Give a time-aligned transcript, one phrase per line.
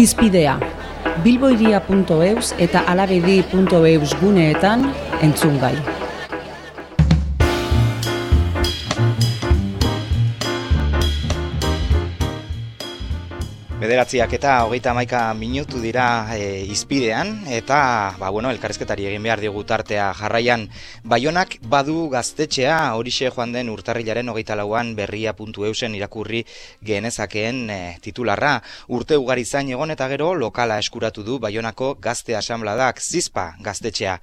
[0.00, 0.54] Izpidea,
[1.24, 4.86] bilboiria.eus eta alabedi.eus guneetan
[5.20, 5.60] entzun
[13.92, 19.66] Bederatziak eta hogeita maika minutu dira e, izpidean, eta, ba, bueno, elkarrezketari egin behar diogu
[19.68, 20.62] tartea jarraian.
[21.04, 26.40] Baionak badu gaztetxea, horixe joan den urtarrilaren hogeita lauan berria puntu eusen irakurri
[26.80, 28.54] genezakeen e, titularra.
[28.88, 34.16] Urte ugari zain egon eta gero, lokala eskuratu du Baionako gazte asamladak zizpa gaztetxea.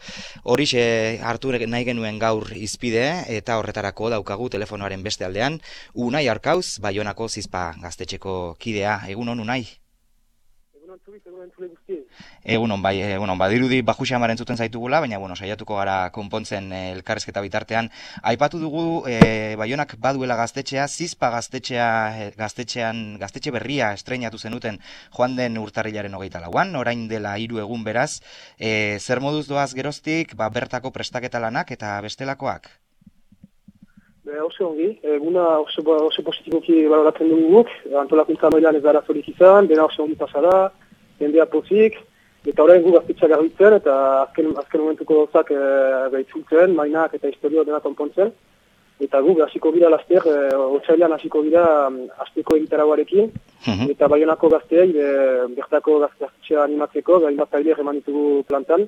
[0.50, 3.06] Horixe hartu nahi genuen gaur izpide,
[3.38, 5.62] eta horretarako daukagu telefonoaren beste aldean,
[5.94, 9.46] unai arkauz, Baionako zizpa gaztetxeko kidea, egun honu
[11.08, 11.98] nahi?
[12.56, 17.42] Egunon, bai, egunon, badirudi bajusi amaren zuten zaitugula, baina, bueno, saiatuko gara konpontzen eh, elkarrezketa
[17.46, 17.90] bitartean.
[18.32, 24.80] Aipatu dugu, e, baionak baduela gaztetxea, zizpa gaztetxea, eh, gaztetxean, gaztetxe berria estreinatu zenuten
[25.16, 28.22] joan den urtarrilaren hogeita lauan, orain dela hiru egun beraz,
[28.58, 32.70] e, zer moduz doaz geroztik, ba, bertako prestaketa lanak eta bestelakoak?
[34.38, 37.72] oso ongi, eguna oso, oso positiboki baloratzen dugu guk,
[38.02, 40.70] antolakuntza mailan ez dara zorik izan, dena oso ongi pasada,
[41.20, 41.98] jendea pozik,
[42.48, 45.64] eta horrein gu gaztitza garbitzen, eta azken, azken momentuko dozak e,
[46.14, 48.32] behitzultzen, mainak eta historio dena konpontzen,
[49.00, 51.66] eta gu hasiko gira laster, e, otxailan hasiko gira
[52.26, 53.30] azteko egitaragoarekin,
[53.68, 53.92] mhm.
[53.96, 55.12] eta baionako gazteei, e,
[55.58, 58.88] bertako gaztitza animatzeko, gain bat taile remanitugu plantan,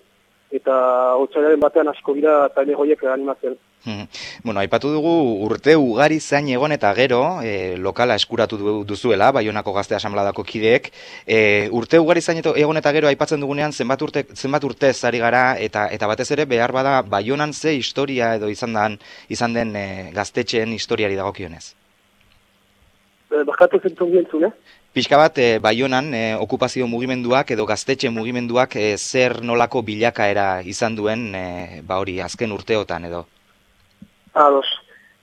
[0.52, 0.78] eta
[1.24, 3.56] otxailaren batean hasiko gira taile goiek animatzen.
[3.84, 4.06] Hmm.
[4.44, 5.12] Bueno, aipatu dugu
[5.48, 10.92] urte ugari zain egon eta gero e, lokala eskuratu duzuela, Baionako Gazte Asamladako kideek.
[11.26, 15.58] E, urte ugari zain egon eta gero aipatzen dugunean zenbat urte zenbat urte zari gara
[15.58, 19.00] eta eta batez ere behar bada Baionan ze historia edo izan den
[19.30, 21.74] izan den e, gaztetxeen historiari dagokionez.
[23.32, 24.06] Eh, bakatu zentu
[24.44, 24.52] eh?
[24.92, 30.98] Pixka bat, e, Baionan e, okupazio mugimenduak edo gaztetxe mugimenduak e, zer nolako bilakaera izan
[30.98, 31.44] duen e,
[31.88, 33.22] ba hori azken urteotan edo?
[34.36, 34.68] Ados.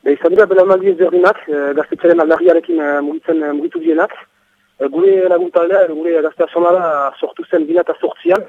[0.01, 4.17] Be, izan dira belamaldi ezberdinak, e, gaztetxaren aldarriarekin e, mugitzen e, mugitu dienak.
[4.81, 8.49] E, gure laguntaldea, gure gazte asomada sortu zen bina eta sortzian.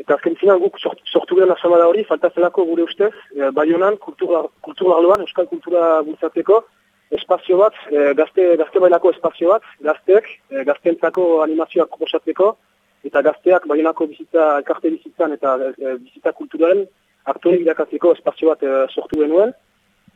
[0.00, 4.46] Eta azken zinan guk sort, sortu garen asomada hori, faltazelako gure ustez, e, baionan, kultura,
[4.64, 6.62] kultura arloan, euskal kultura bultzateko,
[7.10, 12.56] espazio bat, e, gazte, gazte bailako espazio bat, gazteek, e, gazteentzako animazioak proposatzeko,
[13.08, 16.84] eta gazteak baionako bizitza, elkarte bizitzan eta e, bizitza kulturalen,
[17.28, 19.54] aktualik irakatzeko espazio bat e, sortu genuen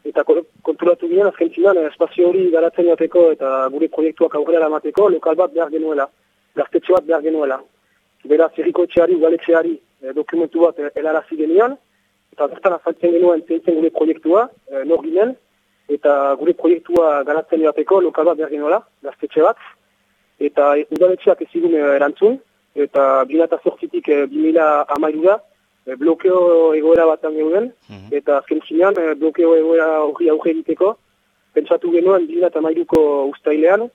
[0.08, 0.24] eta
[0.66, 5.38] konturatu ginen azken zinan, eh, espazio hori garatzen jateko eta gure proiektuak aurrera amateko lokal
[5.38, 6.08] bat behar genuela,
[6.56, 7.60] gaztetxo bat behar genuela.
[8.24, 11.76] Bera, zirriko etxeari, ugaletxeari eh, dokumentu bat eh, helarazi genian,
[12.34, 15.36] eta bertan azaltzen genuen zeintzen gure proiektua, eh, nor ginen,
[15.90, 19.56] eta gure proiektua garatzen jateko lokal bat behar genuela, gaztetxe bat,
[20.40, 21.50] eta ugaletxeak ez
[21.96, 22.38] erantzun,
[22.74, 25.38] eta 2008-tik eh, 2008 da,
[25.86, 30.96] e, blokeo egoera batan geuden, mm eta azken zinean blokeo egoera hori auge egiteko,
[31.54, 33.00] pentsatu genuen dira eta mairuko
[33.30, 33.88] ustailean,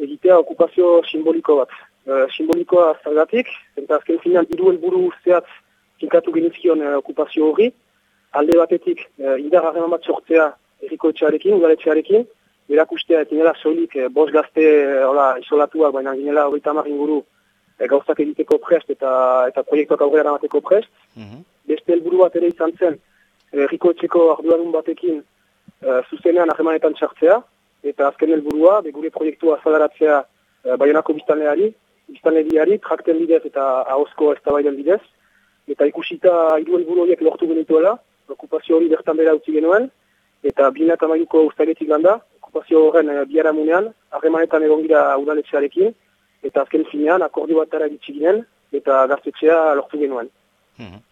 [0.00, 1.70] egitea okupazio simboliko bat.
[2.06, 5.46] E, simbolikoa zagatik, eta azken zinean iru helburu usteat
[6.00, 7.70] kinkatu genizkion okupazio hori,
[8.32, 10.50] alde batetik e, indar harreman bat sortzea
[10.82, 12.26] erriko etxearekin, udaletxearekin,
[12.70, 17.20] berakustea etinela soilik e, bos gazte e, hola, isolatuak, baina ginela horita inguru
[17.78, 19.12] e, gauzak egiteko prest eta
[19.50, 20.90] eta proiektuak aurrera amateko prest.
[21.16, 22.96] Mm Beste helburu bat ere izan zen,
[23.52, 27.36] erriko etxeko arduanun batekin e, zuzenean ahemanetan txartzea,
[27.86, 30.16] eta azken helburua, begure proiektua azalaratzea
[30.64, 31.68] e, baionako biztanleari,
[32.10, 34.40] biztanleari, trakten bidez eta ahozko ez
[34.80, 35.00] bidez,
[35.68, 37.96] eta ikusita hiru helburu horiek lortu genituela,
[38.28, 39.90] okupazio hori bertan bera utzi genuen,
[40.44, 45.94] eta bina eta maiuko ustailetik landa, okupazio horren e, biaramunean, ahemanetan egon gira udaletxearekin,
[46.42, 50.30] eta azken finean akordio bat dara ginen, eta gaztetxea lortu genuen.
[50.80, 51.02] Hmm.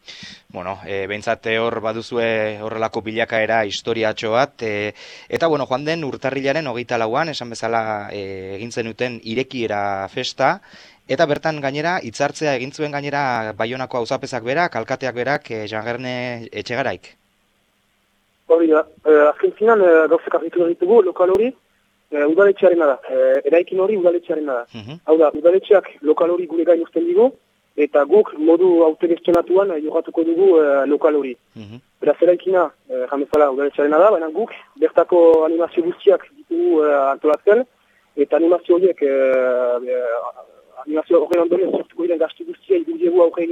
[0.48, 4.94] Bueno, e, behintzate hor baduzue horrelako bilakaera historiatxo bat, e,
[5.28, 8.22] eta bueno, joan den urtarrilaren hogeita lauan, esan bezala e,
[8.56, 10.54] egin zenuten irekiera festa,
[11.06, 16.14] eta bertan gainera, hitzartzea egin zuen gainera baionako hauzapezak berak, alkateak berak, e, jangerne
[16.48, 17.17] etxegaraik.
[18.48, 21.50] Hori da, e, azken finean, e, gauzak ditugu, lokal hori,
[22.10, 24.64] e, udaletxearen da, e, eraikin hori udaletxearen da.
[24.74, 25.00] Mhm.
[25.04, 27.30] Hau da, udaletxeak lokal hori gure gain usten digu,
[27.76, 31.36] eta guk modu haute gestionatuan e, jogatuko dugu e, lokal hori.
[31.54, 31.80] Mm -hmm.
[32.00, 34.50] Beraz, eraikina, e, jamezala, udaletxearen da, baina guk,
[34.80, 37.64] bertako animazio guztiak ditugu e, antolatzen,
[38.16, 39.12] eta animazio horiek, e,
[39.92, 40.00] e,
[40.86, 43.46] animazio horren ondorien sortuko diren gaztu guztia idudiegu aurre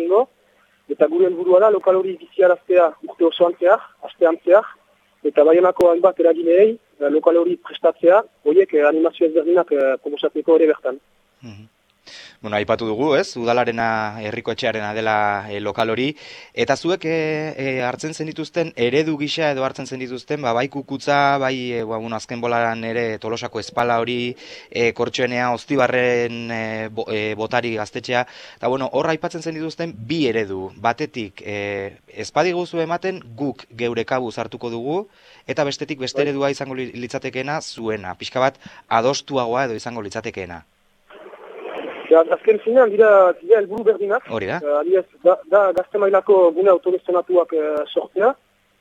[0.88, 4.66] eta gure helburua da, lokal hori biziaraztea urte osoan zehar, astean zehar,
[5.30, 6.76] eta baionako hainbat eragileei,
[7.12, 11.00] lokal hori prestatzea, horiek eh, animazio ezberdinak eh, promosatzeko hori bertan.
[11.42, 11.64] Mhm.
[12.42, 13.36] Bueno, aipatu dugu, ez?
[13.40, 16.10] Udalarena herriko etxearena dela e, lokal hori
[16.52, 17.16] eta zuek e,
[17.56, 21.80] e, hartzen zen dituzten eredu gisa edo hartzen zen dituzten, ba bai kukutza, bai e,
[21.82, 24.36] ba, bueno, azken bolaran ere Tolosako espala hori,
[24.70, 26.60] e, Kortxoenea Ostibarren e,
[27.08, 28.26] e, botari gaztetxea.
[28.56, 30.72] eta bueno, hor aipatzen zen dituzten bi eredu.
[30.76, 31.96] Batetik, e,
[32.66, 35.08] zu ematen guk geure kabu hartuko dugu
[35.46, 36.28] eta bestetik beste bai.
[36.28, 38.14] eredua izango litzatekeena zuena.
[38.14, 38.58] Pixka bat
[38.88, 40.64] adostuagoa edo izango litzatekeena.
[42.14, 44.26] Azken finean dira, dira elburu berdinak.
[44.30, 44.60] Hori da?
[44.62, 48.34] Uh, da, da gazte mailako gune autogestionatuak uh, sortzea.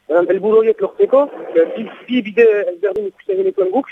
[0.09, 2.45] Eran elburu horiek lortzeko, uh, bi, bi bide
[2.81, 3.89] berdin ikusten genituen guk.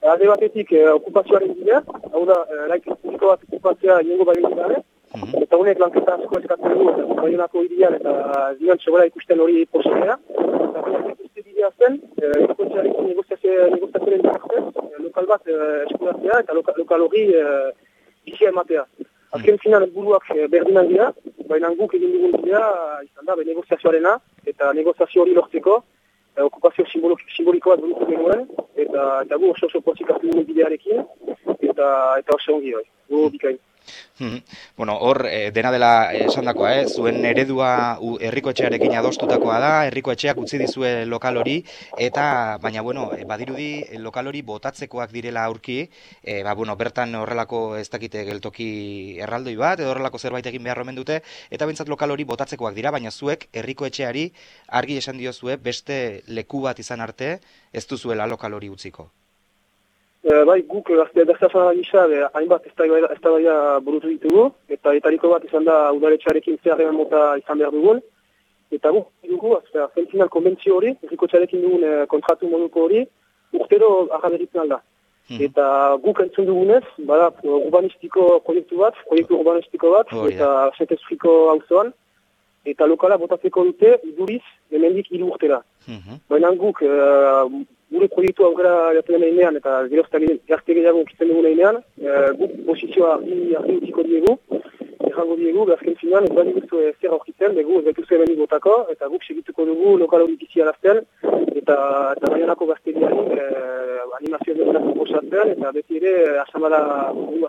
[0.00, 1.82] Alde batetik uh, okupazioaren bidea,
[2.12, 4.82] hau da, uh, laik publiko bat okupatzea ingo bai gare.
[5.14, 5.42] Mm -hmm.
[5.42, 8.12] Eta honek lanketa asko eskatzen du, eta baionako irian, eta
[8.58, 10.18] zinan txogola ikusten hori posibera.
[10.68, 10.80] Eta
[11.20, 12.00] beste bidea zen,
[12.50, 14.64] ekontxearekin negoziazioaren bitartez,
[15.06, 17.26] lokal bat eskuratzea, eta lokal hori
[18.26, 18.86] bizia ematea.
[19.34, 21.08] Azken final buruak eh, berdinak dira,
[21.48, 22.62] baina guk egin dugun dira,
[23.02, 24.14] izan da, negoziazioarena,
[24.46, 25.80] eta negoziazio hori lortzeko,
[26.36, 31.02] e, okupazio simbolikoa duruko genuen, eta, eta gu oso oso pozik hartu bidearekin,
[31.56, 31.88] eta,
[32.22, 33.58] eta oso ongi hori, gu bikain.
[34.18, 34.38] Hmm.
[34.76, 36.84] Bueno, hor e, dena dela esandakoa, eh?
[36.86, 41.56] zuen eredua herriko etxearekin adostutakoa da, herriko etxeak utzi dizue lokal hori
[41.98, 42.26] eta
[42.62, 45.80] baina bueno, eh, badirudi lokal hori botatzekoak direla aurki,
[46.22, 50.84] e, ba, bueno, bertan horrelako ez dakite geltoki erraldoi bat edo horrelako zerbait egin behar
[50.84, 51.18] omen dute
[51.50, 54.28] eta bentsat lokal hori botatzekoak dira, baina zuek herriko etxeari
[54.68, 57.40] argi esan diozue beste leku bat izan arte
[57.72, 59.10] ez duzuela lokal hori utziko.
[60.24, 62.06] E, bai, guk gazte daztazan gisa,
[62.38, 67.72] hainbat ez da burutu ditugu, eta etariko bat izan da udaletxarekin zeharrean mota izan behar
[67.72, 68.00] dugun.
[68.72, 73.04] Eta guk, dugu, azfer, zentinal konbentzio hori, erriko txarekin dugun e, kontratu moduko hori,
[73.52, 74.80] urtero agaderitzen alda.
[75.28, 75.42] Hmm.
[75.46, 75.66] Eta
[76.04, 80.80] guk entzun dugunez, bada, urbanistiko proiektu bat, proiektu urbanistiko bat, oh, eta yeah.
[80.80, 81.92] zetezfriko hau zoan,
[82.64, 85.60] eta lokala botatzeko dute, iduriz, hemendik hiru urtera.
[85.86, 86.20] Hmm.
[86.32, 87.64] Baina guk, e,
[87.94, 93.18] gure proiektu aurrera jatzen nahinean eta gerozta gazte gehiago ukitzen dugu nahinean, e, guk posizioa
[93.18, 94.36] argi utziko diegu,
[95.10, 99.10] errango diegu, gazken finan, ez bali guztu zer aurkitzen, dugu ez betuzu ebeni botako, eta
[99.12, 101.04] guk segituko dugu lokal hori bizi arazten,
[101.54, 101.76] eta,
[102.16, 103.46] eta baionako gazte gehiago e,
[104.22, 106.16] animazioa dut posatzen, eta beti ere
[106.46, 106.82] asamala,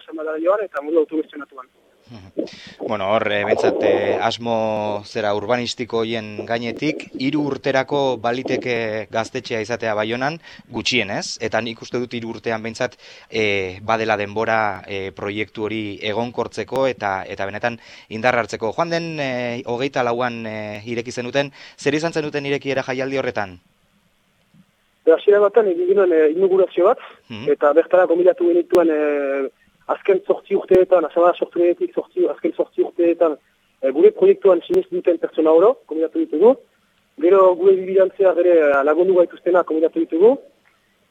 [0.04, 1.72] asamala joan, eta modu autogestionatuan.
[2.88, 9.96] Bueno, hor, e, bentsat, e, asmo zera urbanistiko hien gainetik, hiru urterako baliteke gaztetxea izatea
[9.98, 10.38] baionan,
[10.70, 12.98] gutxienez, eta nik uste dut hiru urtean bentsat
[13.30, 17.80] e, badela denbora e, proiektu hori egonkortzeko eta eta benetan
[18.10, 18.74] indar hartzeko.
[18.76, 23.58] Joan den, e, hogeita lauan e, ireki zenuten, zer izan zenuten ireki era jaialdi horretan?
[25.06, 27.50] Hasiera batan egin ginen e, inaugurazio bat, hmm.
[27.54, 29.04] eta bertara gomilatu genituen e,
[29.88, 33.38] azken sortzi urteetan, asama sortu genetik sortzi, azken sortzi urteetan,
[33.82, 36.56] e, gure proiektuan sinez duten pertsona oro, kombinatu ditugu.
[37.22, 40.36] Gero gure bibidantzea gure lagundu gaituztena kombinatu ditugu.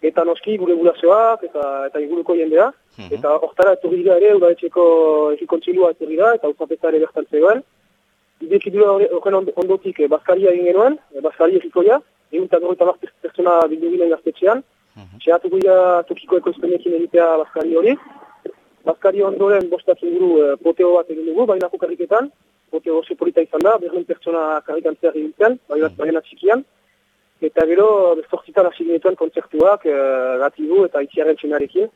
[0.04, 2.66] Eta noski gure gulazioak eta, eta inguruko jendea.
[2.96, 3.14] Mm -hmm.
[3.18, 4.82] Eta hortara etorri dira ere, udaletxeko
[5.36, 7.62] ekikontsilua etorri da, eta uzapeta ere bertan zegoen.
[8.40, 12.00] Idekidura horren ondotik e, Baskaria egin genuen, e, Baskaria ekikoia,
[12.32, 14.62] egun eta gorita martez pertsona bildu ginen gaztetxean.
[14.96, 15.18] Mm -hmm.
[15.22, 15.76] Txeatu guia
[16.08, 17.96] tokiko ekoizpenekin egitea Baskari hori.
[18.84, 22.30] Baskari ondoren bostak inguru e, poteo bat egin dugu, baina karriketan,
[22.70, 26.64] poteo oso polita izan da, berren pertsona karrikantzea egin zen, baina baina txikian.
[27.40, 27.86] Eta gero,
[28.20, 30.00] bezortzitan hasi genetuen kontzertuak, e,
[30.44, 31.90] gati du eta itziaren txinarekin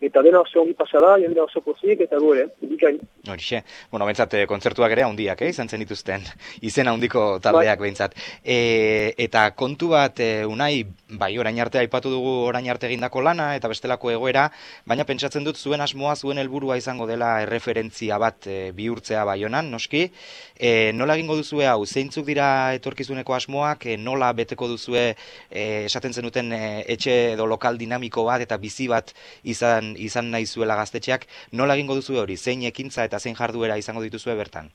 [0.00, 2.98] eta dena oso ongi pasada, jende oso pozik, eta gu ere, bikain.
[3.30, 6.24] Horixe, bueno, bentsat, eh, kontzertuak ere handiak, eh, izan zen dituzten,
[6.68, 7.88] izen handiko taldeak bai.
[7.88, 8.16] bentsat.
[8.42, 13.54] E, eta kontu bat, e, unai, bai, orain arte aipatu dugu orain arte egindako lana,
[13.56, 14.48] eta bestelako egoera,
[14.86, 19.70] baina pentsatzen dut zuen asmoa, zuen helburua izango dela erreferentzia bat e, bihurtzea bai honan,
[19.72, 20.08] noski.
[20.54, 25.06] E, nola egingo duzue hau, zeintzuk dira etorkizuneko asmoak, e, nola beteko duzue,
[25.50, 30.46] e, esaten zenuten, e, etxe edo lokal dinamiko bat, eta bizi bat izan izan nahi
[30.46, 34.70] zuela gaztetxeak, nola egingo duzu hori, zein ekintza eta zein jarduera izango dituzue bertan?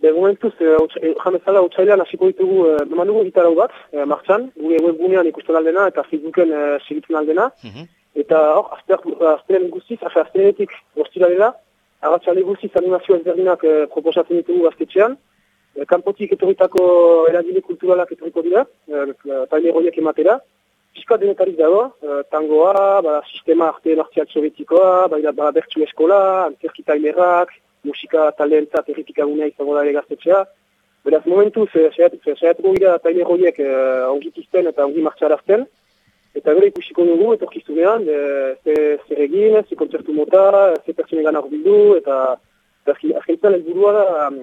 [0.00, 4.82] De momentuz, eh, jamezala, utxailean hasiko ditugu, eh, eman dugu gitarau bat, eh, martxan, gure
[4.86, 7.86] webgunean ikusten aldena eta Facebooken eh, segitzen aldena, mhm.
[8.22, 8.74] eta hor,
[9.34, 11.54] azteren guztiz, azterenetik goztila dela,
[12.00, 15.16] agatxale guztiz animazio ezberdinak eh, proposatzen ditugu gaztetxean,
[15.76, 16.82] eh, kanpotik etorritako
[17.30, 19.06] eragile kulturalak etorriko dira, eh,
[19.50, 20.38] taile goiak ematera,
[20.96, 26.96] Piska denetarik dago, uh, tangoa, ba, sistema arte martial sovietikoa, ba, ba, bertsu eskola, antzerkita
[27.84, 30.44] musika talentzat erritik agunea izango da gaztetxea.
[31.04, 35.66] Beraz, momentu, sehatuko gira taile horiek uh, ongituzten eta ongi martxarazten.
[36.36, 38.16] eta gero ikusiko dugu etorkizunean, e,
[38.64, 38.74] ze,
[39.08, 42.36] zer egin, ze kontzertu mota, ze pertsone gana bildu, eta
[42.92, 44.36] azkentzen ez burua da um,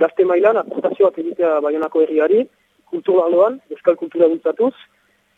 [0.00, 2.46] gazte mailan aportazio bat egitea baionako herriari,
[2.88, 4.72] kultur barloan, euskal kultura bultzatuz,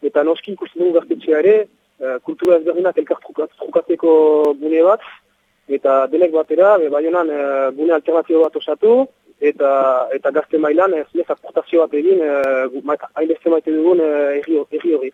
[0.03, 1.57] eta noski ikusten dugu gaztetxea ere,
[2.00, 3.21] e, kultura ezberdinak elkar
[3.59, 4.17] trukatzeko
[4.61, 5.05] gune bat,
[5.69, 7.45] eta denek batera, be, baionan e,
[7.79, 8.97] gune alternatio bat osatu,
[9.41, 9.71] eta
[10.17, 15.12] eta gazte mailan ez lez aportazio bat egin hain beste maite dugun erri hori.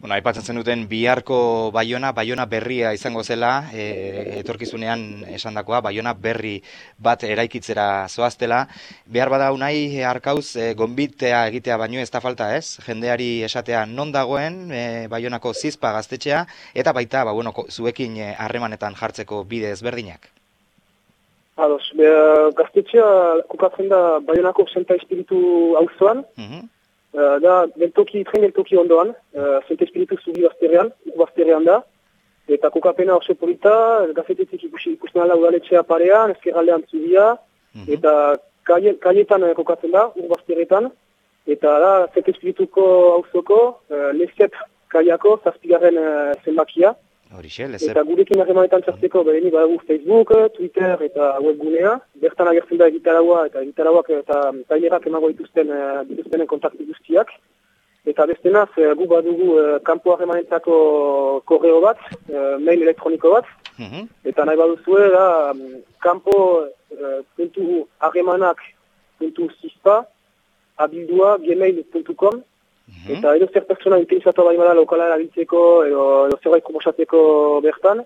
[0.00, 1.36] Bueno, aipatzen zen duten biharko
[1.76, 5.02] baiona, baiona berria izango zela, e, etorkizunean
[5.36, 6.54] esandakoa, baiona berri
[6.96, 8.62] bat eraikitzera zoaztela.
[9.04, 12.78] Behar bada unai, arkauz, e, gonbitea egitea baino ez da falta ez?
[12.86, 18.96] Jendeari esatea non dagoen, e, baionako zizpa gaztetxea, eta baita, ba, bueno, zuekin e, harremanetan
[18.96, 20.32] jartzeko bide ezberdinak.
[21.60, 22.08] Ados, be,
[22.56, 23.06] gaztetxea
[23.52, 26.24] kokatzen da Bayonako Senta Espiritu hauzoan.
[26.40, 26.68] Mm -hmm.
[27.14, 31.80] Uh, da, geltoki, tren geltoki ondoan, uh, Senta Espiritu zubi bazterrean, bazterrean da.
[32.50, 33.72] Eta kokapena oso polita,
[34.16, 37.36] gazetetik ikusten ala udaletxea parean, ezkerraldean zubia.
[37.74, 37.92] Mm -hmm.
[37.94, 38.36] Eta
[39.00, 40.90] kaietan uh, kokatzen da, ur bazterretan.
[41.46, 42.82] Eta da, Senta Espirituko
[43.14, 44.52] hauzoko, uh, lezet
[44.88, 46.94] kaiako, zazpigarren uh, zenbakia.
[47.30, 51.92] Horixe, Eta gurekin harremanetan txartzeko beheni badagu Facebook, Twitter eta webgunea.
[52.22, 54.40] Bertan agertzen da egitaraua eta egitarauak eta
[54.72, 57.30] tailerak emago dituzten, uh, dituztenen kontaktu guztiak.
[58.10, 60.74] Eta bestenaz, gu badugu uh, kanpo harremanetako
[61.46, 63.46] korreo bat, uh, mail elektroniko bat.
[63.78, 64.08] Mhm.
[64.32, 65.64] Eta nahi baduzue da, um,
[66.02, 68.58] kanpo uh, puntu harremanak
[69.20, 70.02] puntu zizpa,
[70.80, 72.42] abildua gmail.com
[72.90, 73.18] -hmm.
[73.18, 77.20] Eta edo zer pertsona utilizatu bai bada lokala erabiltzeko edo, edo zerbait komosateko
[77.66, 78.04] bertan,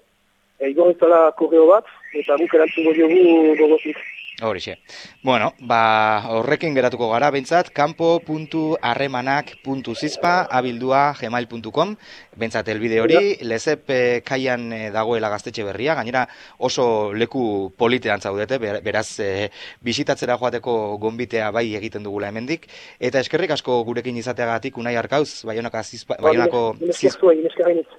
[0.60, 3.98] e, igorretzala korreo bat, eta guk erantzungo diogu gogotik.
[4.42, 4.78] Horixe.
[5.22, 11.94] Bueno, ba, horrekin geratuko gara, bentsat, kampo.arremanak.zizpa abildua gmail.com
[12.34, 16.26] bentsat, elbide hori, lezep eh, kaian eh, dagoela gaztetxe berria, gainera
[16.58, 19.54] oso leku politean zaudete, beraz, eh,
[19.86, 22.66] bisitatzera joateko gonbitea bai egiten dugula hemendik,
[22.98, 27.30] eta eskerrik asko gurekin izateagatik unai arkauz, baionako zizpa, ba, baionako zizpa,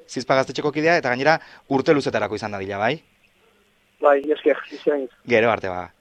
[0.03, 1.39] zizpa gaztetxeko kidea, eta gainera
[1.71, 2.99] urte luzetarako izan da dila, bai?
[4.03, 4.59] Bai, esker,
[5.23, 5.94] Gero arte ba.